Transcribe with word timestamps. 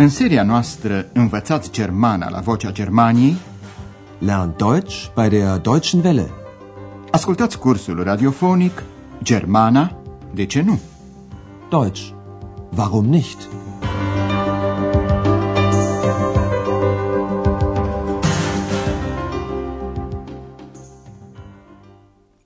În 0.00 0.08
seria 0.08 0.42
noastră 0.42 1.08
Învățați 1.12 1.70
Germana 1.70 2.28
la 2.28 2.40
Vocea 2.40 2.72
Germaniei 2.72 3.36
Lernt 4.18 4.56
Deutsch 4.56 5.06
bei 5.14 5.28
der 5.28 5.58
Deutschen 5.58 6.04
Welle. 6.04 6.30
Ascultați 7.10 7.58
cursul 7.58 8.02
radiofonic 8.02 8.82
Germana, 9.22 10.02
de 10.34 10.46
ce 10.46 10.60
nu? 10.60 10.80
Deutsch. 11.70 12.10
Warum 12.76 13.04
nicht? 13.04 13.48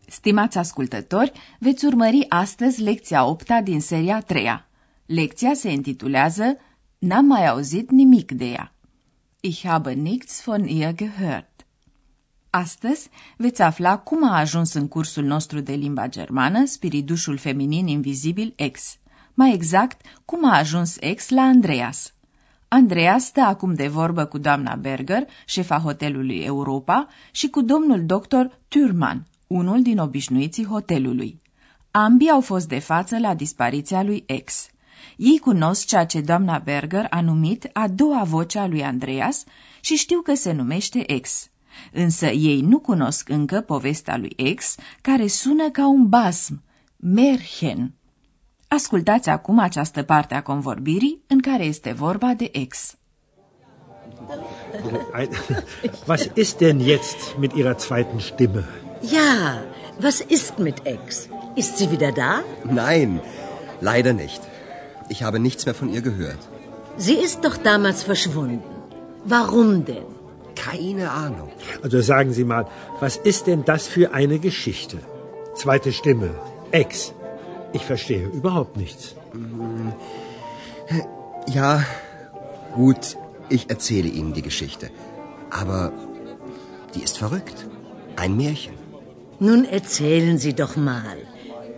Stimați 0.06 0.58
ascultători, 0.58 1.32
veți 1.58 1.84
urmări 1.84 2.26
astăzi 2.28 2.82
lecția 2.82 3.26
8 3.26 3.48
din 3.64 3.80
seria 3.80 4.20
3 4.20 4.46
-a. 4.46 4.68
Lecția 5.06 5.54
se 5.54 5.70
intitulează 5.72 6.56
N-am 7.04 7.24
mai 7.24 7.46
auzit 7.46 7.90
nimic 7.90 8.32
de 8.32 8.44
ea. 8.44 8.72
Ich 9.40 9.66
habe 9.66 9.92
nichts 9.92 10.42
von 10.44 10.64
ihr 10.64 10.94
gehört. 10.94 11.66
Astăzi 12.50 13.08
veți 13.36 13.62
afla 13.62 13.98
cum 13.98 14.24
a 14.24 14.38
ajuns 14.38 14.72
în 14.72 14.88
cursul 14.88 15.24
nostru 15.24 15.60
de 15.60 15.72
limba 15.72 16.08
germană 16.08 16.64
spiridușul 16.64 17.36
feminin 17.36 17.86
invizibil 17.86 18.54
X. 18.72 18.98
Mai 19.34 19.52
exact, 19.54 20.00
cum 20.24 20.50
a 20.50 20.56
ajuns 20.56 20.96
X 21.14 21.28
la 21.28 21.42
Andreas. 21.42 22.14
Andreas 22.68 23.24
stă 23.24 23.40
acum 23.40 23.74
de 23.74 23.88
vorbă 23.88 24.24
cu 24.24 24.38
doamna 24.38 24.74
Berger, 24.74 25.26
șefa 25.46 25.78
hotelului 25.78 26.38
Europa, 26.38 27.08
și 27.30 27.48
cu 27.48 27.62
domnul 27.62 28.06
doctor 28.06 28.58
Thürmann, 28.68 29.22
unul 29.46 29.82
din 29.82 29.98
obișnuiții 29.98 30.66
hotelului. 30.66 31.40
Ambii 31.90 32.30
au 32.30 32.40
fost 32.40 32.68
de 32.68 32.78
față 32.78 33.18
la 33.18 33.34
dispariția 33.34 34.02
lui 34.02 34.24
X. 34.44 34.70
Ei 35.16 35.38
cunosc 35.38 35.86
ceea 35.86 36.06
ce 36.06 36.20
doamna 36.20 36.58
Berger 36.58 37.06
a 37.10 37.20
numit 37.20 37.70
a 37.72 37.88
doua 37.88 38.22
voce 38.22 38.58
a 38.58 38.66
lui 38.66 38.84
Andreas 38.84 39.44
și 39.80 39.96
știu 39.96 40.20
că 40.20 40.34
se 40.34 40.52
numește 40.52 41.20
X. 41.20 41.50
Însă 41.92 42.26
ei 42.26 42.60
nu 42.60 42.78
cunosc 42.78 43.28
încă 43.28 43.60
povestea 43.60 44.16
lui 44.16 44.54
X, 44.54 44.76
care 45.00 45.26
sună 45.26 45.70
ca 45.70 45.86
un 45.88 46.08
basm, 46.08 46.62
Merchen. 46.96 47.94
Ascultați 48.68 49.28
acum 49.28 49.58
această 49.58 50.02
parte 50.02 50.34
a 50.34 50.42
convorbirii 50.42 51.22
în 51.26 51.40
care 51.40 51.64
este 51.64 51.92
vorba 51.92 52.34
de 52.34 52.50
X. 52.68 52.96
Was 56.08 56.28
ist 56.34 56.58
denn 56.58 56.80
jetzt 56.80 57.36
mit 57.38 57.52
Ihrer 57.52 57.74
zweiten 57.74 58.18
Stimme? 58.18 58.64
Ja, 59.02 59.62
was 60.00 60.24
ist 60.28 60.58
mit 60.58 60.82
Ex? 60.84 61.28
Ist 61.54 61.76
sie 61.76 61.90
wieder 61.90 62.12
da? 62.12 62.44
Nein, 62.64 63.20
leider 63.80 64.12
nicht. 64.12 64.51
Ich 65.14 65.22
habe 65.26 65.38
nichts 65.46 65.66
mehr 65.66 65.74
von 65.80 65.88
ihr 65.94 66.02
gehört. 66.10 66.42
Sie 67.06 67.18
ist 67.26 67.44
doch 67.46 67.56
damals 67.70 68.02
verschwunden. 68.10 68.70
Warum 69.24 69.84
denn? 69.84 70.08
Keine 70.66 71.06
Ahnung. 71.10 71.50
Also 71.84 72.00
sagen 72.12 72.32
Sie 72.32 72.44
mal, 72.52 72.64
was 73.00 73.16
ist 73.30 73.46
denn 73.48 73.64
das 73.70 73.82
für 73.94 74.06
eine 74.20 74.38
Geschichte? 74.48 74.98
Zweite 75.62 75.92
Stimme, 75.92 76.30
Ex. 76.70 77.12
Ich 77.78 77.84
verstehe 77.92 78.26
überhaupt 78.38 78.76
nichts. 78.76 79.14
Ja, 81.58 81.84
gut, 82.74 83.16
ich 83.56 83.64
erzähle 83.74 84.10
Ihnen 84.18 84.32
die 84.38 84.46
Geschichte. 84.50 84.86
Aber 85.62 85.80
die 86.94 87.02
ist 87.08 87.18
verrückt. 87.24 87.58
Ein 88.16 88.36
Märchen. 88.42 88.76
Nun 89.48 89.64
erzählen 89.78 90.38
Sie 90.38 90.54
doch 90.62 90.76
mal. 90.76 91.18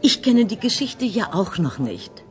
Ich 0.03 0.23
kenne 0.25 0.45
die 0.53 0.61
Geschichte 0.69 1.05
ja 1.05 1.27
auch 1.41 1.59
noch 1.59 1.79
nicht. 1.79 2.24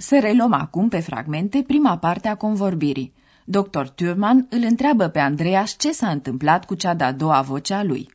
Să 0.00 0.18
reluăm 0.20 0.52
acum 0.52 0.88
pe 0.88 1.00
fragmente 1.00 1.62
prima 1.62 1.98
parte 1.98 2.28
a 2.28 2.36
convorbirii. 2.36 3.12
Dr. 3.44 3.82
Thurman 3.82 4.46
îl 4.50 4.62
întreabă 4.62 5.08
pe 5.08 5.18
Andreas 5.18 5.76
ce 5.78 5.92
s-a 5.92 6.10
întâmplat 6.10 6.64
cu 6.64 6.74
cea 6.74 6.94
de-a 6.94 7.12
doua 7.12 7.42
voce 7.42 7.74
a 7.74 7.82
lui. 7.82 8.14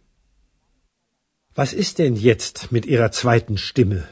Was 1.56 1.72
ist 1.72 1.96
denn 1.96 2.16
jetzt 2.16 2.68
mit 2.70 2.86
Ihrer 2.86 3.10
zweiten 3.12 3.56
Stimme? 3.56 4.10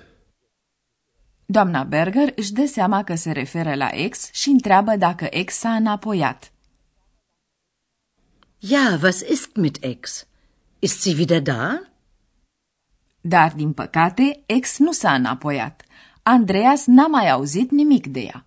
Doamna 1.46 1.84
Berger 1.84 2.34
își 2.36 2.52
dă 2.52 2.66
seama 2.66 3.04
că 3.04 3.16
se 3.16 3.32
referă 3.32 3.76
la 3.76 3.90
ex 3.92 4.30
și 4.32 4.50
întreabă 4.50 4.96
dacă 4.96 5.28
ex 5.30 5.54
s-a 5.54 5.76
înapoiat. 5.76 6.52
Ja, 8.60 9.00
was 9.04 9.20
ist 9.20 9.56
mit 9.56 9.84
Ex? 9.84 10.28
Ist 10.80 11.02
sie 11.02 11.16
wieder 11.18 11.42
da? 11.42 11.82
Dar, 13.22 13.54
din 13.56 13.74
păcate, 13.74 14.44
ex 14.46 14.78
nu 14.78 14.92
s-a 14.92 15.14
înapoiat. 15.14 15.84
Andreas 16.24 16.86
n-a 16.86 17.08
mai 17.08 17.30
auzit 17.30 17.72
nimic 17.72 18.08
de 18.08 18.20
ea. 18.20 18.46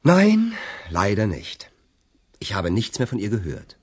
Nein, 0.00 0.52
leider 0.90 1.26
nicht. 1.26 1.70
Ich 2.38 2.52
habe 2.52 2.70
nichts 2.70 2.98
mehr 2.98 3.08
von 3.08 3.18
ihr 3.18 3.30
gehört. 3.30 3.76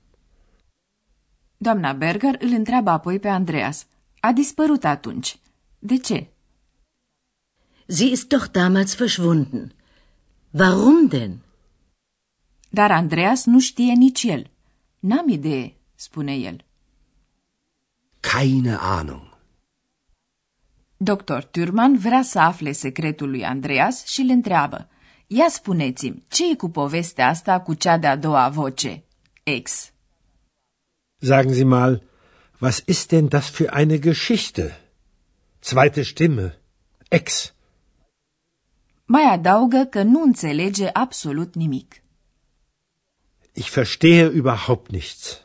Doamna 1.56 1.92
Berger 1.92 2.36
îl 2.38 2.52
întreabă 2.52 2.90
apoi 2.90 3.18
pe 3.18 3.28
Andreas. 3.28 3.86
A 4.20 4.32
dispărut 4.32 4.84
atunci. 4.84 5.38
De 5.78 5.96
ce? 5.96 6.28
Sie 7.86 8.10
ist 8.10 8.28
doch 8.28 8.50
damals 8.50 8.94
verschwunden. 8.94 9.74
Warum 10.50 11.08
denn? 11.08 11.38
Dar 12.70 12.90
Andreas 12.90 13.44
nu 13.44 13.60
știe 13.60 13.92
nici 13.92 14.22
el. 14.24 14.50
N-am 14.98 15.28
idee, 15.28 15.76
spune 15.94 16.32
el. 16.32 16.64
Keine 18.20 18.76
Ahnung. 18.76 19.29
Dr. 21.02 21.42
Thurman 21.50 21.98
vrea 21.98 22.22
să 22.22 22.38
afle 22.38 22.72
secretul 22.72 23.30
lui 23.30 23.44
Andreas 23.44 24.06
și 24.06 24.20
îl 24.20 24.28
întreabă. 24.28 24.88
Ia 25.26 25.48
spuneți-mi, 25.48 26.24
ce 26.28 26.50
e 26.50 26.54
cu 26.54 26.68
povestea 26.68 27.28
asta 27.28 27.60
cu 27.60 27.74
cea 27.74 27.98
de-a 27.98 28.16
doua 28.16 28.48
voce? 28.48 29.04
Ex. 29.42 29.92
Sagen 31.16 31.52
Sie 31.52 31.64
mal, 31.64 32.02
was 32.58 32.82
ist 32.86 33.08
denn 33.08 33.28
das 33.28 33.50
für 33.50 33.68
eine 33.72 33.98
Geschichte? 33.98 34.80
Zweite 35.62 36.02
Stimme, 36.02 36.58
Ex. 37.08 37.54
Mai 39.04 39.22
adaugă 39.22 39.84
că 39.90 40.02
nu 40.02 40.22
înțelege 40.22 40.88
absolut 40.92 41.54
nimic. 41.54 42.02
Ich 43.52 43.70
verstehe 43.70 44.30
überhaupt 44.42 44.90
nichts. 44.90 45.42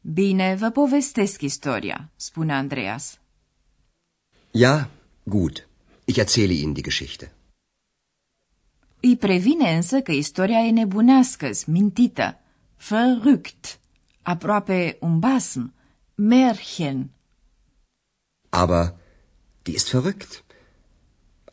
Bine, 0.00 0.54
vă 0.54 0.70
povestesc 0.70 1.40
istoria, 1.40 2.10
spune 2.16 2.54
Andreas. 2.54 3.18
Ja, 4.56 4.88
gut. 5.24 5.66
Ich 6.06 6.18
erzähle 6.18 6.54
Ihnen 6.54 6.74
die 6.74 6.82
Geschichte. 6.82 7.32
Îi 9.00 9.16
previne 9.16 9.74
însă 9.74 10.00
că 10.00 10.12
istoria 10.12 10.58
e 10.58 10.70
nebunească, 10.70 11.50
mintită, 11.66 12.40
verrückt, 12.88 13.80
aproape 14.22 14.96
un 15.00 15.18
basm, 15.18 15.74
Märchen. 16.14 17.10
Aber 18.48 18.94
die 19.62 19.74
ist 19.74 19.90
verrückt. 19.90 20.44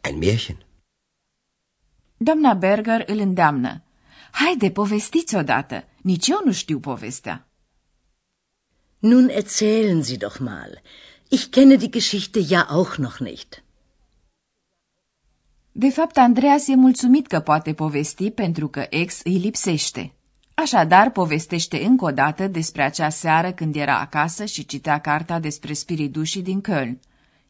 Ein 0.02 0.18
Märchen. 0.18 0.66
Doamna 2.18 2.54
Berger 2.54 3.04
îl 3.06 3.20
îndeamnă. 3.20 3.84
Haide, 4.32 4.72
povestiți 4.72 5.36
odată. 5.36 5.84
Nici 6.02 6.28
eu 6.28 6.42
nu 6.46 6.52
știu 6.52 6.80
povestea. 6.80 7.48
Nun 9.00 9.30
erzählen 9.30 10.04
Sie 10.04 10.18
doch 10.18 10.40
mal. 10.40 10.82
Ich 11.34 11.50
kenne 11.50 11.78
die 11.78 11.90
Geschichte 11.90 12.42
ja 12.42 12.62
auch 12.70 12.98
noch 12.98 13.22
nicht. 13.22 13.64
De 15.72 15.90
fapt, 15.90 16.18
Andreas 16.18 16.68
e 16.68 16.76
mulțumit 16.76 17.28
că 17.28 17.40
poate 17.40 17.74
povesti 17.74 18.32
pentru 18.32 18.68
că 18.68 18.86
ex 18.90 19.22
îi 19.24 19.38
lipsește. 19.38 20.14
Așadar, 20.54 21.10
povestește 21.10 21.86
încă 21.86 22.06
o 22.06 22.12
dată 22.12 22.48
despre 22.48 22.84
acea 22.84 23.10
seară 23.10 23.52
când 23.52 23.76
era 23.76 24.00
acasă 24.00 24.46
și 24.46 24.66
citea 24.66 25.00
cartea 25.00 25.40
despre 25.40 25.74
spiridușii 25.74 26.42
din 26.42 26.62
Köln. 26.62 27.00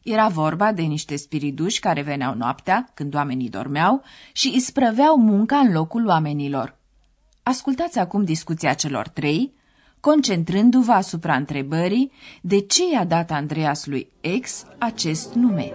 Era 0.02 0.28
vorba 0.28 0.72
de 0.72 0.82
niște 0.82 1.16
spiriduși 1.16 1.80
care 1.80 2.02
veneau 2.02 2.34
noaptea, 2.34 2.90
când 2.94 3.14
oamenii 3.14 3.48
dormeau, 3.48 4.02
și 4.32 4.48
îi 4.48 4.60
sprăveau 4.60 5.16
munca 5.16 5.56
în 5.56 5.72
locul 5.72 6.06
oamenilor. 6.06 6.76
Ascultați 7.42 7.98
acum 7.98 8.24
discuția 8.24 8.74
celor 8.74 9.08
trei, 9.08 9.52
concentrându-vă 10.08 10.92
asupra 10.92 11.34
întrebării 11.34 12.12
de 12.40 12.60
ce 12.60 12.82
i-a 12.92 13.04
dat 13.04 13.30
Andreas 13.30 13.86
lui 13.86 14.08
X 14.40 14.64
acest 14.78 15.28
nume. 15.34 15.72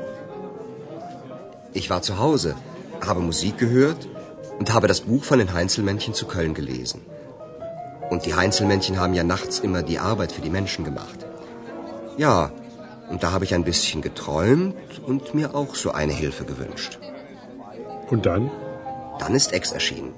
Ich 1.72 1.90
war 1.90 2.02
zu 2.02 2.14
Hause, 2.24 2.56
habe 3.08 3.20
Musik 3.20 3.56
gehört 3.58 4.02
und 4.60 4.68
habe 4.76 4.88
das 4.88 5.00
Buch 5.10 5.24
von 5.30 5.38
den 5.38 5.52
Heinzelmännchen 5.58 6.14
zu 6.20 6.26
Köln 6.34 6.54
gelesen. 6.54 7.00
Und 8.12 8.20
die 8.26 8.36
Heinzelmännchen 8.40 8.96
haben 9.02 9.16
ja 9.20 9.24
nachts 9.24 9.56
immer 9.68 9.82
die 9.92 10.00
Arbeit 10.12 10.32
für 10.36 10.44
die 10.46 10.56
Menschen 10.60 10.84
gemacht. 10.90 11.20
Ja, 12.18 12.38
und 13.12 13.20
da 13.24 13.28
habe 13.34 13.46
ich 13.46 13.54
ein 13.54 13.68
bisschen 13.72 14.02
geträumt 14.02 14.92
und 15.10 15.24
mir 15.38 15.48
auch 15.60 15.72
so 15.84 15.90
eine 16.02 16.16
Hilfe 16.24 16.44
gewünscht. 16.52 16.92
Und 18.12 18.22
dann? 18.26 18.44
Dann 19.22 19.34
ist 19.40 19.50
Ex 19.58 19.64
erschienen. 19.80 20.14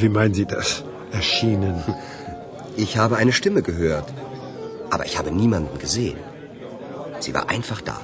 Wie 0.00 0.12
meinen 0.16 0.34
Sie 0.38 0.48
das? 0.56 0.68
Erschienen. 1.20 1.76
Ich 2.84 2.96
habe 2.96 3.16
eine 3.16 3.32
Stimme 3.38 3.62
gehört, 3.68 4.08
aber 4.88 5.04
ich 5.04 5.18
habe 5.18 5.30
niemanden 5.32 5.78
gesehen. 5.84 6.18
Sie 7.24 7.34
war 7.34 7.48
einfach 7.54 7.80
da. 7.80 8.00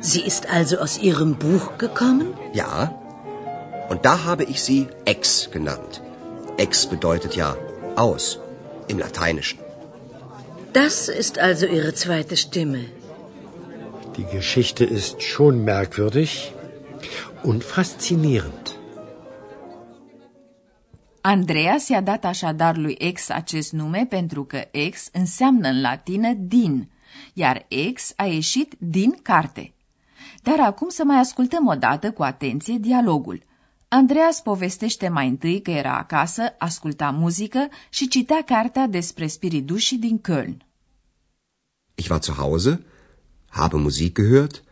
Sie 0.00 0.20
ist 0.30 0.50
also 0.50 0.76
aus 0.84 0.98
Ihrem 0.98 1.36
Buch 1.36 1.78
gekommen? 1.78 2.34
Ja. 2.52 2.74
Und 3.88 4.04
da 4.04 4.24
habe 4.24 4.44
ich 4.44 4.62
sie 4.62 4.88
ex 5.06 5.50
genannt. 5.50 6.02
Ex 6.58 6.86
bedeutet 6.94 7.34
ja 7.34 7.56
aus 7.96 8.38
im 8.88 8.98
Lateinischen. 8.98 9.58
Das 10.74 11.08
ist 11.08 11.38
also 11.38 11.64
Ihre 11.64 11.94
zweite 11.94 12.36
Stimme. 12.36 12.84
Die 14.18 14.26
Geschichte 14.36 14.84
ist 14.84 15.22
schon 15.22 15.64
merkwürdig 15.64 16.52
und 17.42 17.64
faszinierend. 17.64 18.73
Andreas 21.26 21.88
i-a 21.88 22.00
dat 22.00 22.24
așadar 22.24 22.76
lui 22.76 23.12
X 23.12 23.28
acest 23.28 23.72
nume 23.72 24.06
pentru 24.08 24.44
că 24.44 24.68
X 24.90 25.08
înseamnă 25.12 25.68
în 25.68 25.80
latină 25.80 26.32
din, 26.32 26.90
iar 27.32 27.66
X 27.94 28.12
a 28.16 28.24
ieșit 28.24 28.74
din 28.78 29.18
carte. 29.22 29.74
Dar 30.42 30.60
acum 30.60 30.88
să 30.88 31.04
mai 31.04 31.16
ascultăm 31.16 31.66
o 31.66 31.74
dată 31.74 32.12
cu 32.12 32.22
atenție 32.22 32.78
dialogul. 32.78 33.42
Andreas 33.88 34.40
povestește 34.40 35.08
mai 35.08 35.28
întâi 35.28 35.60
că 35.60 35.70
era 35.70 35.96
acasă, 35.96 36.54
asculta 36.58 37.10
muzică 37.10 37.68
și 37.88 38.08
citea 38.08 38.42
cartea 38.46 38.86
despre 38.86 39.26
spiridușii 39.26 39.98
din 39.98 40.20
Köln. 40.20 40.56
Ich 41.94 42.10
war 42.10 42.22
zu 42.22 42.32
Hause, 42.32 42.84
habe 43.48 43.76
Musik 43.76 44.20
gehört 44.20 44.62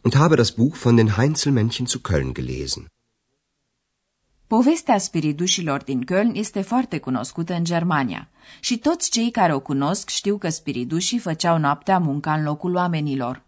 und 0.00 0.14
habe 0.14 0.34
das 0.34 0.50
Buch 0.50 0.76
von 0.76 0.96
den 0.96 1.08
Heinzelmännchen 1.08 1.86
zu 1.86 1.98
Köln 1.98 2.32
gelesen. 2.32 2.86
Povestea 4.56 4.98
spiridușilor 4.98 5.82
din 5.82 6.04
Köln 6.04 6.32
este 6.32 6.60
foarte 6.60 6.98
cunoscută 6.98 7.54
în 7.54 7.64
Germania 7.64 8.28
și 8.60 8.78
toți 8.78 9.10
cei 9.10 9.30
care 9.30 9.54
o 9.54 9.60
cunosc 9.60 10.08
știu 10.08 10.38
că 10.38 10.48
spiridușii 10.48 11.18
făceau 11.18 11.58
noaptea 11.58 11.98
munca 11.98 12.34
în 12.34 12.42
locul 12.42 12.74
oamenilor. 12.74 13.42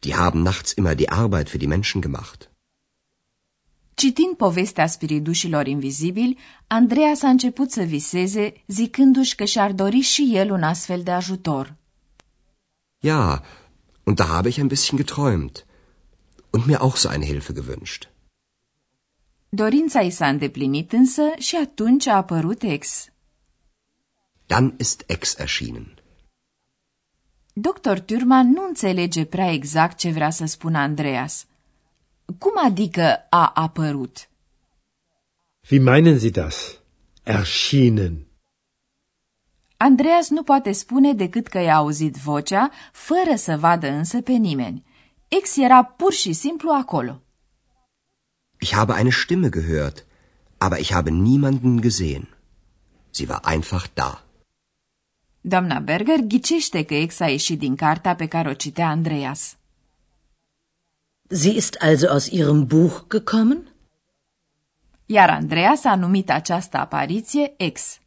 Die 0.00 0.14
haben 0.14 0.42
nachts 0.42 0.72
immer 0.74 0.94
die 0.94 1.06
Arbeit 1.08 1.48
für 1.48 1.56
die 1.56 1.66
Menschen 1.66 2.00
gemacht. 2.00 2.50
Citind 3.94 4.36
povestea 4.36 4.86
spiridușilor 4.86 5.66
invizibili, 5.66 6.38
Andreea 6.66 7.14
s-a 7.14 7.28
început 7.28 7.70
să 7.70 7.82
viseze, 7.82 8.52
zicându-și 8.66 9.34
că 9.34 9.44
și-ar 9.44 9.72
dori 9.72 10.00
și 10.00 10.30
el 10.34 10.50
un 10.50 10.62
astfel 10.62 11.02
de 11.02 11.10
ajutor. 11.10 11.74
Ja, 13.00 13.42
und 14.02 14.16
da 14.16 14.24
habe 14.24 14.48
ich 14.48 14.58
ein 14.58 14.68
bisschen 14.68 15.04
geträumt 15.04 15.66
und 16.50 16.64
mir 16.66 16.78
auch 16.80 16.96
so 16.96 17.08
eine 17.08 17.24
Hilfe 17.24 17.52
gewünscht. 17.52 18.11
Dorința 19.54 20.00
i 20.00 20.10
s-a 20.10 20.28
îndeplinit 20.28 20.92
însă 20.92 21.22
și 21.38 21.56
atunci 21.56 22.06
a 22.06 22.16
apărut 22.16 22.62
ex. 22.62 23.08
Dann 24.46 24.74
ist 24.78 25.04
Ex 25.06 25.38
erschienen. 25.38 25.94
Dr. 27.52 27.98
Turman 27.98 28.50
nu 28.50 28.64
înțelege 28.66 29.24
prea 29.24 29.52
exact 29.52 29.98
ce 29.98 30.10
vrea 30.10 30.30
să 30.30 30.44
spună 30.44 30.78
Andreas. 30.78 31.46
Cum 32.38 32.52
adică 32.64 33.26
a 33.30 33.52
apărut? 33.54 34.28
Wie 35.70 35.80
meinen 35.80 36.18
Sie 36.18 36.30
das? 36.30 36.78
Erschienen. 37.22 38.26
Andreas 39.76 40.28
nu 40.28 40.42
poate 40.42 40.72
spune 40.72 41.12
decât 41.12 41.46
că 41.46 41.58
i-a 41.58 41.76
auzit 41.76 42.16
vocea, 42.16 42.70
fără 42.92 43.36
să 43.36 43.56
vadă 43.56 43.88
însă 43.88 44.20
pe 44.20 44.32
nimeni. 44.32 44.84
Ex 45.28 45.56
era 45.56 45.84
pur 45.84 46.12
și 46.12 46.32
simplu 46.32 46.70
acolo. 46.70 47.22
Ich 48.64 48.72
habe 48.78 48.94
eine 49.00 49.14
Stimme 49.22 49.50
gehört, 49.58 49.98
aber 50.64 50.76
ich 50.84 50.90
habe 50.96 51.10
niemanden 51.10 51.74
gesehen. 51.88 52.26
Sie 53.16 53.28
war 53.32 53.40
einfach 53.54 53.86
da. 54.00 54.10
Doamna 55.50 55.78
Berger 55.80 56.20
ghicește 56.32 56.82
că 56.84 56.94
ex 56.94 57.20
a 57.20 57.28
ieșit 57.28 57.58
din 57.58 57.76
cartea 57.76 58.14
pe 58.14 58.26
care 58.26 58.48
o 58.48 58.54
citea 58.54 58.88
Andreas. 58.88 59.56
Sie 61.28 61.54
ist 61.62 61.76
also 61.80 62.06
aus 62.08 62.26
Ihrem 62.26 62.66
Buch 62.66 63.06
gekommen? 63.08 63.60
Iar 65.06 65.30
Andreas 65.30 65.84
a 65.84 65.94
numit 65.94 66.30
această 66.30 66.76
apariție 66.76 67.54
ex. 67.56 67.98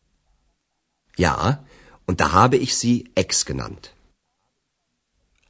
Ja, 1.16 1.64
und 2.06 2.18
da 2.18 2.32
habe 2.32 2.56
ich 2.56 2.74
sie 2.74 3.10
Ex 3.14 3.44
genannt. 3.46 3.94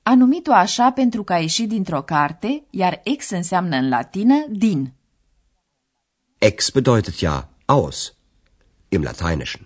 A 0.08 0.16
numit-o 0.16 0.54
așa 0.54 0.92
pentru 0.92 1.24
că 1.24 1.34
a 1.34 1.40
ieșit 1.40 1.70
dintr-o 1.70 2.02
carte, 2.02 2.64
iar 2.70 3.02
ex 3.04 3.30
înseamnă 3.30 3.76
în 3.76 3.90
latină 3.90 4.46
din. 4.50 4.94
Ex 6.38 6.70
bedeutet 6.70 7.18
ja 7.18 7.50
aus 7.66 8.16
im 8.90 9.02
Lateinischen. 9.02 9.66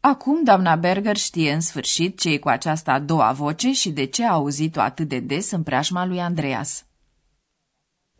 Acum 0.00 0.44
doamna 0.44 0.76
Berger 0.76 1.16
știe 1.16 1.52
în 1.52 1.60
sfârșit 1.60 2.18
ce 2.18 2.28
e 2.28 2.38
cu 2.38 2.48
această 2.48 2.90
a 2.90 2.98
doua 2.98 3.32
voce 3.32 3.72
și 3.72 3.90
de 3.90 4.04
ce 4.04 4.24
a 4.24 4.32
auzit-o 4.32 4.80
atât 4.80 5.08
de 5.08 5.18
des 5.18 5.50
în 5.50 5.62
preajma 5.62 6.06
lui 6.06 6.20
Andreas. 6.20 6.84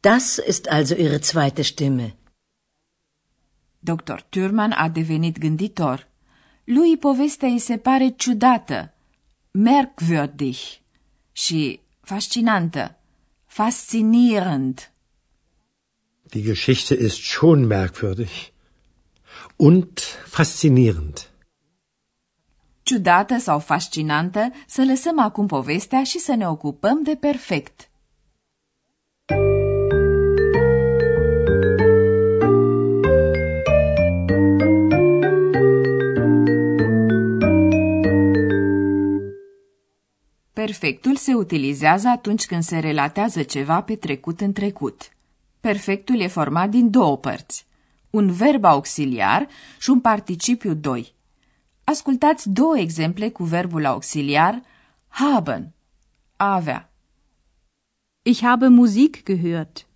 Das 0.00 0.36
ist 0.46 0.66
also 0.66 0.94
Ihre 0.94 1.16
zweite 1.16 1.62
Stimme. 1.62 2.16
Dr. 3.78 4.20
Thürmann 4.30 4.72
a 4.74 4.88
devenit 4.88 5.38
gânditor. 5.38 6.08
Lui 6.64 6.96
povestea 6.96 7.48
îi 7.48 7.58
se 7.58 7.76
pare 7.76 8.08
ciudată, 8.08 8.94
merkwürdig 9.50 10.56
și 11.32 11.80
fascinantă, 12.00 12.98
faszinierend. 13.46 14.92
Die 16.22 16.42
Geschichte 16.42 16.94
ist 16.94 17.16
schon 17.16 17.66
merkwürdig 17.66 18.52
und 19.56 19.98
faszinierend. 20.26 21.30
Ciudată 22.82 23.38
sau 23.38 23.58
fascinantă, 23.58 24.52
să 24.66 24.84
lăsăm 24.84 25.18
acum 25.18 25.46
povestea 25.46 26.04
și 26.04 26.18
să 26.18 26.34
ne 26.34 26.48
ocupăm 26.48 27.02
de 27.02 27.16
perfect. 27.16 27.89
Perfectul 40.70 41.16
se 41.16 41.34
utilizează 41.34 42.08
atunci 42.08 42.46
când 42.46 42.62
se 42.62 42.78
relatează 42.78 43.42
ceva 43.42 43.82
petrecut 43.82 44.40
în 44.40 44.52
trecut. 44.52 45.16
Perfectul 45.60 46.20
e 46.20 46.26
format 46.26 46.70
din 46.70 46.90
două 46.90 47.18
părți, 47.18 47.66
un 48.10 48.32
verb 48.32 48.64
auxiliar 48.64 49.48
și 49.78 49.90
un 49.90 50.00
participiu 50.00 50.74
2. 50.74 51.14
Ascultați 51.84 52.50
două 52.50 52.78
exemple 52.78 53.28
cu 53.28 53.44
verbul 53.44 53.84
auxiliar 53.84 54.62
haben, 55.08 55.74
a 56.36 56.54
avea. 56.54 56.92
Ich 58.22 58.40
habe 58.42 58.68
Musik 58.68 59.22
gehört. 59.22 59.86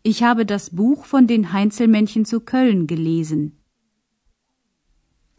Ich 0.00 0.20
habe 0.20 0.42
das 0.42 0.68
Buch 0.68 1.04
von 1.04 1.26
den 1.26 1.52
Heinzelmännchen 1.52 2.24
zu 2.24 2.40
Köln 2.40 2.86
gelesen. 2.86 3.59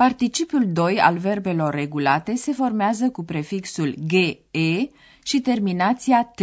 Participiul 0.02 0.72
2 0.72 1.00
al 1.00 1.18
verbelor 1.18 1.74
regulate 1.74 2.36
se 2.36 2.52
formează 2.52 3.10
cu 3.10 3.24
prefixul 3.24 3.96
ge 4.06 4.42
și 5.24 5.40
terminația 5.40 6.24
t. 6.24 6.42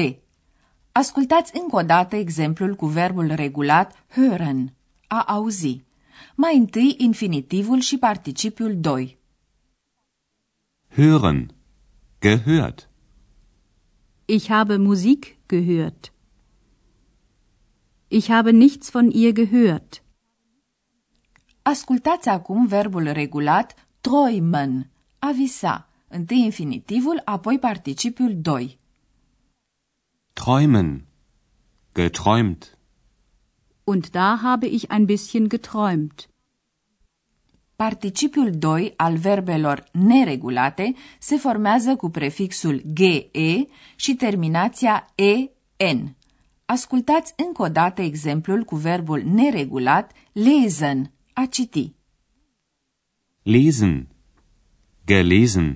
Ascultați 0.93 1.53
încă 1.63 1.77
o 1.77 1.83
dată 1.83 2.17
exemplul 2.17 2.75
cu 2.75 2.87
verbul 2.87 3.33
regulat 3.35 4.05
hören, 4.09 4.65
a 5.07 5.23
auzi. 5.27 5.85
Mai 6.35 6.57
întâi 6.57 6.95
infinitivul 6.99 7.81
și 7.81 7.99
participiul 7.99 8.77
2. 8.81 9.19
Hören. 10.91 11.47
Gehört. 12.21 12.89
Ich 14.25 14.49
habe 14.49 14.77
Musik 14.77 15.37
gehört. 15.47 16.13
Ich 18.09 18.29
habe 18.29 18.51
nichts 18.51 18.91
von 18.91 19.11
ihr 19.11 19.33
gehört. 19.33 20.03
Ascultați 21.69 22.29
acum 22.29 22.67
verbul 22.67 23.13
regulat 23.13 23.75
träumen, 24.01 24.91
a 25.19 25.31
visa. 25.31 25.89
Întâi 26.09 26.45
infinitivul, 26.45 27.23
apoi 27.25 27.59
participiul 27.59 28.37
2. 28.41 28.79
Träumen. 30.33 31.05
Geträumt. 31.93 32.79
Und 33.85 34.11
da 34.11 34.39
habe 34.43 34.67
ich 34.67 34.85
ein 34.89 35.05
bisschen 35.05 35.49
geträumt. 35.49 36.29
Participiul 37.77 38.51
2 38.51 38.93
al 38.97 39.17
verbelor 39.17 39.85
neregulate 39.93 40.95
se 41.19 41.37
formează 41.37 41.97
cu 41.97 42.11
prefixul 42.11 42.83
ge 42.93 43.31
și 43.97 44.15
terminația 44.15 45.07
en. 45.77 46.15
Ascultați 46.65 47.33
încă 47.37 47.63
o 47.63 47.69
dată 47.69 48.03
exemplul 48.03 48.63
cu 48.65 48.77
verbul 48.77 49.23
neregulat 49.25 50.13
lesen, 50.33 51.13
a 51.43 51.47
citi. 51.47 51.95
Lesen. 53.43 54.09
Gelesen. 55.07 55.69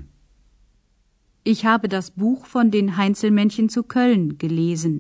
Ich 1.45 1.61
habe 1.65 1.87
das 1.89 2.11
Buch 2.11 2.47
von 2.47 2.71
den 2.77 2.97
Heinzelmännchen 2.97 3.69
zu 3.69 3.83
Köln 3.95 4.39
gelesen. 4.39 4.95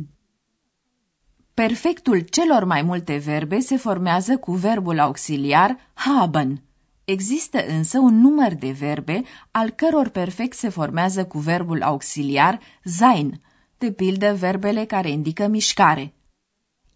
Perfectul 1.54 2.18
celor 2.20 2.64
mai 2.64 2.82
multe 2.82 3.16
verbe 3.16 3.58
se 3.60 3.76
formează 3.76 4.36
cu 4.38 4.52
verbul 4.52 4.98
auxiliar 4.98 5.76
haben. 5.94 6.62
Există 7.04 7.66
însă 7.66 7.98
un 7.98 8.20
număr 8.20 8.54
de 8.54 8.70
verbe 8.70 9.22
al 9.50 9.70
căror 9.70 10.08
perfect 10.08 10.56
se 10.56 10.68
formează 10.68 11.26
cu 11.26 11.38
verbul 11.38 11.82
auxiliar 11.82 12.60
sein, 12.84 13.40
de 13.78 13.92
pildă 13.92 14.34
verbele 14.34 14.84
care 14.84 15.10
indică 15.10 15.46
mișcare. 15.46 16.14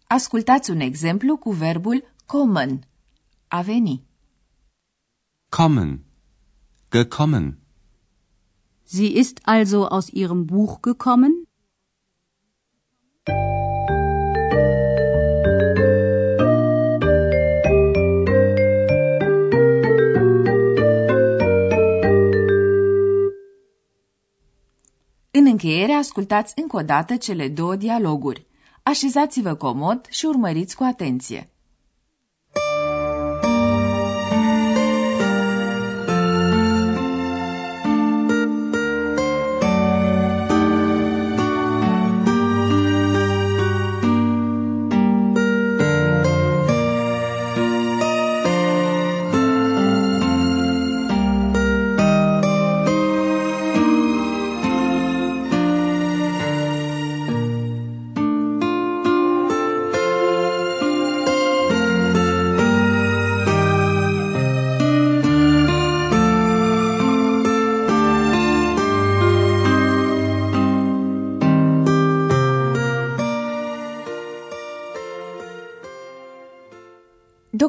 Ascultați 0.07 0.71
un 0.71 0.79
exemplu 0.79 1.37
cu 1.37 1.51
verbul 1.51 2.03
kommen, 2.25 2.87
a 3.49 3.61
veni. 3.61 4.05
Kommen. 5.49 6.05
Gekommen. 6.91 7.57
Sie 8.83 9.07
ist 9.07 9.41
also 9.45 9.85
aus 9.85 10.09
ihrem 10.09 10.45
Buch 10.45 10.79
gekommen? 10.83 11.31
În 25.31 25.45
încheiere, 25.45 25.91
ascultați 25.91 26.53
încă 26.55 26.75
o 26.75 26.81
dată 26.81 27.15
cele 27.15 27.49
două 27.49 27.75
dialoguri. 27.75 28.45
Așezați-vă 28.83 29.55
comod 29.55 30.05
și 30.09 30.25
urmăriți 30.25 30.75
cu 30.75 30.83
atenție. 30.83 31.51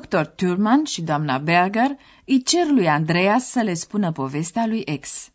Dr. 0.09 0.25
Thurman 0.25 0.85
și 0.85 1.03
doamna 1.03 1.39
Berger 1.39 1.97
îi 2.25 2.43
cer 2.43 2.67
lui 2.67 2.89
Andreas 2.89 3.51
să 3.51 3.61
le 3.61 3.75
spună 3.75 4.13
povestea 4.13 4.67
lui 4.67 4.85
X. 5.01 5.31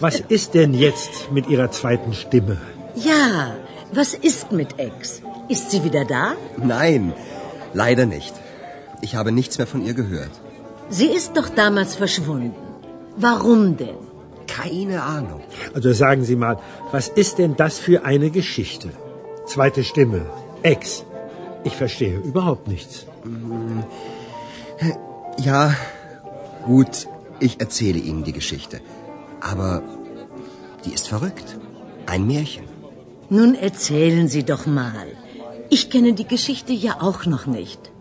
Was 0.00 0.22
ist 0.26 0.50
denn 0.50 0.72
jetzt 0.72 1.30
mit 1.32 1.44
Ihrer 1.48 1.68
zweiten 1.68 2.12
Stimme? 2.12 2.58
Ja, 3.06 3.54
was 3.92 4.10
ist 4.20 4.50
mit 4.50 4.70
Ex? 4.76 5.20
Ist 5.48 5.70
sie 5.70 5.82
wieder 5.82 6.04
da? 6.04 6.36
Nein, 6.74 7.14
leider 7.72 8.06
nicht. 8.16 8.34
Ich 9.00 9.12
habe 9.18 9.30
nichts 9.30 9.56
mehr 9.58 9.66
von 9.74 9.80
ihr 9.86 9.94
gehört. 10.02 10.34
Sie 10.98 11.10
ist 11.18 11.30
doch 11.38 11.48
damals 11.64 11.94
verschwunden. 12.02 12.54
Warum 13.16 13.76
denn? 13.76 14.00
Keine 14.46 15.02
Ahnung. 15.02 15.42
Also 15.74 15.92
sagen 15.92 16.22
Sie 16.24 16.36
mal, 16.36 16.56
was 16.92 17.06
ist 17.22 17.34
denn 17.38 17.54
das 17.56 17.74
für 17.78 17.98
eine 18.04 18.30
Geschichte? 18.30 18.88
Zweite 19.46 19.82
Stimme. 19.84 20.20
Ex. 20.62 21.04
Ich 21.64 21.76
verstehe 21.76 22.18
überhaupt 22.18 22.68
nichts. 22.68 23.06
Ja, 25.38 25.74
gut, 26.64 27.08
ich 27.40 27.60
erzähle 27.60 27.98
Ihnen 27.98 28.24
die 28.24 28.32
Geschichte. 28.32 28.80
Aber 29.40 29.82
die 30.84 30.92
ist 30.92 31.08
verrückt. 31.08 31.58
Ein 32.06 32.26
Märchen. 32.26 32.64
Nun 33.30 33.54
erzählen 33.54 34.28
Sie 34.28 34.44
doch 34.44 34.66
mal. 34.66 35.08
Ich 35.68 35.90
kenne 35.90 36.12
die 36.14 36.26
Geschichte 36.26 36.72
ja 36.72 36.96
auch 37.00 37.26
noch 37.26 37.46
nicht. 37.46 37.92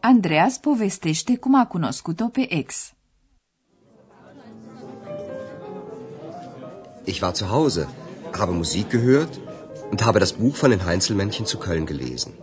Andreas 0.00 0.58
povestește 0.58 1.38
cum 1.38 1.54
a 1.54 1.64
cunoscut-o 1.64 2.28
pe 2.28 2.44
ex. 2.50 2.92
Ich 7.06 7.22
war 7.22 7.34
zu 7.34 7.50
Hause, 7.50 7.86
habe 8.38 8.52
Musik 8.52 8.90
gehört 8.90 9.40
und 9.90 10.04
habe 10.04 10.20
das 10.20 10.34
Buch 10.34 10.56
von 10.56 10.70
den 10.70 10.84
Heinzelmännchen 10.84 11.46
zu 11.46 11.58
Köln 11.58 11.86
gelesen. 11.86 12.34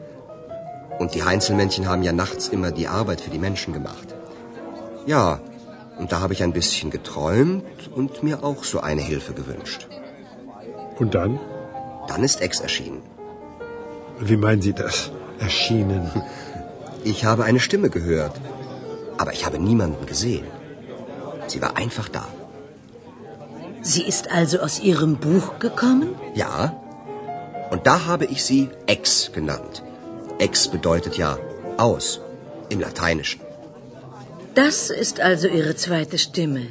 Und 0.99 1.15
die 1.15 1.23
Heinzelmännchen 1.23 1.87
haben 1.87 2.03
ja 2.03 2.11
nachts 2.11 2.47
immer 2.49 2.71
die 2.71 2.87
Arbeit 2.87 3.21
für 3.21 3.31
die 3.31 3.39
Menschen 3.39 3.73
gemacht. 3.73 4.15
Ja, 5.05 5.39
und 5.97 6.11
da 6.11 6.19
habe 6.21 6.33
ich 6.33 6.43
ein 6.43 6.53
bisschen 6.53 6.91
geträumt 6.91 7.89
und 7.95 8.23
mir 8.23 8.43
auch 8.43 8.63
so 8.63 8.79
eine 8.79 9.01
Hilfe 9.01 9.33
gewünscht. 9.33 9.87
Und 10.99 11.15
dann? 11.15 11.39
Dann 12.07 12.23
ist 12.23 12.41
Ex 12.41 12.59
erschienen. 12.59 13.01
Wie 14.19 14.37
meinen 14.37 14.61
Sie 14.61 14.73
das? 14.73 15.11
Erschienen. 15.39 16.11
Ich 17.03 17.25
habe 17.25 17.45
eine 17.45 17.59
Stimme 17.59 17.89
gehört, 17.89 18.39
aber 19.17 19.33
ich 19.33 19.43
habe 19.43 19.57
niemanden 19.57 20.05
gesehen. 20.05 20.45
Sie 21.47 21.59
war 21.59 21.75
einfach 21.75 22.09
da. 22.09 22.27
Sie 23.81 24.03
ist 24.03 24.29
also 24.31 24.59
aus 24.59 24.79
Ihrem 24.79 25.15
Buch 25.15 25.57
gekommen? 25.57 26.09
Ja, 26.35 26.75
und 27.71 27.81
da 27.89 27.95
habe 28.05 28.25
ich 28.33 28.41
sie 28.49 28.69
Ex 28.95 29.31
genannt. 29.37 29.75
Ex 30.45 30.67
bedeutet 30.75 31.17
ja 31.23 31.31
aus 31.77 32.19
im 32.73 32.79
Lateinischen. 32.87 33.41
Das 34.53 34.77
ist 35.03 35.17
also 35.29 35.47
Ihre 35.47 35.75
zweite 35.75 36.17
Stimme. 36.17 36.63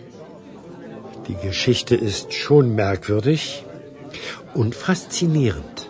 Die 1.29 1.39
Geschichte 1.49 1.95
ist 1.95 2.33
schon 2.35 2.75
merkwürdig 2.75 3.65
und 4.55 4.75
faszinierend. 4.75 5.89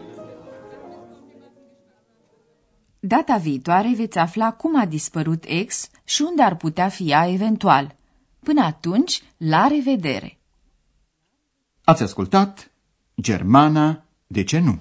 Data 3.03 3.37
viitoare 3.37 3.93
veți 3.97 4.19
afla 4.19 4.53
cum 4.53 4.79
a 4.81 4.85
dispărut 4.85 5.45
ex 5.47 5.89
și 6.05 6.23
unde 6.23 6.43
ar 6.43 6.57
putea 6.57 6.89
fi 6.89 7.11
ea 7.11 7.29
eventual. 7.29 7.97
Până 8.43 8.65
atunci, 8.65 9.23
la 9.37 9.67
revedere! 9.67 10.39
Ați 11.85 12.03
ascultat 12.03 12.71
Germana, 13.21 14.05
de 14.27 14.45
ce 14.45 14.59
nu? 14.59 14.81